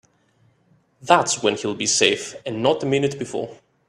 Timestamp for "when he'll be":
1.43-1.85